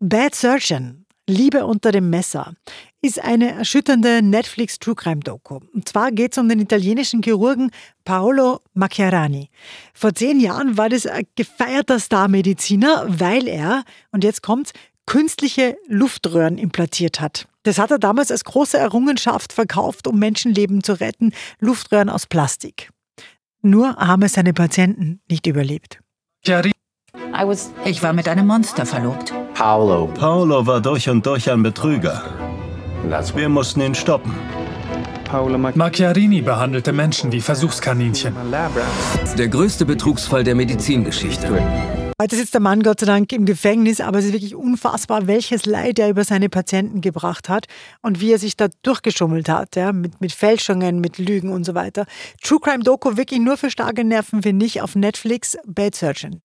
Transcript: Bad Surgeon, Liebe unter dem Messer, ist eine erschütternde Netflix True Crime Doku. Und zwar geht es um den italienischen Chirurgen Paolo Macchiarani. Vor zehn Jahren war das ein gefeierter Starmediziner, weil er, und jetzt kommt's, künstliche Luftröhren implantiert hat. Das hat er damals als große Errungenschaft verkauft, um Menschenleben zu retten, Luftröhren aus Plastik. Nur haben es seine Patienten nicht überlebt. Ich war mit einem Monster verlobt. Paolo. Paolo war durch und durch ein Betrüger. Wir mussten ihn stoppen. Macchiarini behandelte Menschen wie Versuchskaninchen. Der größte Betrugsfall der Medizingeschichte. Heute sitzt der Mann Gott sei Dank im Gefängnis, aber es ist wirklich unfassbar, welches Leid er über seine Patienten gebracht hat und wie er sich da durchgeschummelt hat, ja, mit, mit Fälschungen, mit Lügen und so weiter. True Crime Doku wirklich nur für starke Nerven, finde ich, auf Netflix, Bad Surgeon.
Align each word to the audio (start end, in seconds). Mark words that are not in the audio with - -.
Bad 0.00 0.36
Surgeon, 0.36 1.06
Liebe 1.26 1.66
unter 1.66 1.90
dem 1.90 2.08
Messer, 2.08 2.54
ist 3.02 3.20
eine 3.20 3.50
erschütternde 3.50 4.22
Netflix 4.22 4.78
True 4.78 4.94
Crime 4.94 5.18
Doku. 5.18 5.58
Und 5.74 5.88
zwar 5.88 6.12
geht 6.12 6.32
es 6.32 6.38
um 6.38 6.48
den 6.48 6.60
italienischen 6.60 7.20
Chirurgen 7.20 7.72
Paolo 8.04 8.60
Macchiarani. 8.74 9.50
Vor 9.94 10.14
zehn 10.14 10.38
Jahren 10.38 10.76
war 10.76 10.88
das 10.88 11.04
ein 11.06 11.26
gefeierter 11.34 11.98
Starmediziner, 11.98 13.06
weil 13.08 13.48
er, 13.48 13.82
und 14.12 14.22
jetzt 14.22 14.42
kommt's, 14.42 14.72
künstliche 15.04 15.76
Luftröhren 15.88 16.58
implantiert 16.58 17.20
hat. 17.20 17.48
Das 17.64 17.80
hat 17.80 17.90
er 17.90 17.98
damals 17.98 18.30
als 18.30 18.44
große 18.44 18.78
Errungenschaft 18.78 19.52
verkauft, 19.52 20.06
um 20.06 20.20
Menschenleben 20.20 20.84
zu 20.84 20.92
retten, 21.00 21.32
Luftröhren 21.58 22.08
aus 22.08 22.26
Plastik. 22.26 22.90
Nur 23.62 23.96
haben 23.96 24.22
es 24.22 24.34
seine 24.34 24.54
Patienten 24.54 25.20
nicht 25.28 25.48
überlebt. 25.48 25.98
Ich 27.84 28.02
war 28.02 28.12
mit 28.12 28.28
einem 28.28 28.46
Monster 28.46 28.84
verlobt. 28.84 29.32
Paolo. 29.54 30.06
Paolo 30.08 30.66
war 30.66 30.80
durch 30.80 31.08
und 31.08 31.24
durch 31.24 31.48
ein 31.50 31.62
Betrüger. 31.62 32.22
Wir 33.34 33.48
mussten 33.48 33.80
ihn 33.80 33.94
stoppen. 33.94 34.34
Macchiarini 35.74 36.40
behandelte 36.40 36.92
Menschen 36.92 37.30
wie 37.30 37.40
Versuchskaninchen. 37.40 38.34
Der 39.36 39.48
größte 39.48 39.84
Betrugsfall 39.84 40.42
der 40.42 40.54
Medizingeschichte. 40.54 41.48
Heute 42.20 42.34
sitzt 42.34 42.54
der 42.54 42.60
Mann 42.60 42.82
Gott 42.82 42.98
sei 42.98 43.06
Dank 43.06 43.32
im 43.32 43.46
Gefängnis, 43.46 44.00
aber 44.00 44.18
es 44.18 44.24
ist 44.24 44.32
wirklich 44.32 44.56
unfassbar, 44.56 45.28
welches 45.28 45.66
Leid 45.66 46.00
er 46.00 46.10
über 46.10 46.24
seine 46.24 46.48
Patienten 46.48 47.00
gebracht 47.00 47.48
hat 47.48 47.66
und 48.02 48.20
wie 48.20 48.32
er 48.32 48.40
sich 48.40 48.56
da 48.56 48.66
durchgeschummelt 48.82 49.48
hat, 49.48 49.76
ja, 49.76 49.92
mit, 49.92 50.20
mit 50.20 50.32
Fälschungen, 50.32 51.00
mit 51.00 51.18
Lügen 51.18 51.52
und 51.52 51.62
so 51.62 51.76
weiter. 51.76 52.06
True 52.42 52.58
Crime 52.60 52.82
Doku 52.82 53.16
wirklich 53.16 53.38
nur 53.38 53.56
für 53.56 53.70
starke 53.70 54.02
Nerven, 54.02 54.42
finde 54.42 54.66
ich, 54.66 54.82
auf 54.82 54.96
Netflix, 54.96 55.56
Bad 55.64 55.94
Surgeon. 55.94 56.36